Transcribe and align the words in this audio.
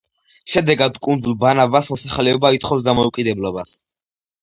შედეგად 0.53 0.97
კუნძულ 1.09 1.37
ბანაბას 1.45 1.91
მოსახლეობა 1.93 2.55
ითხოვს 2.59 2.91
დამოუკიდებლობას. 2.91 3.81